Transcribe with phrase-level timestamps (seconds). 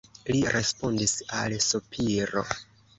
[0.29, 2.49] Li respondis al sopiro.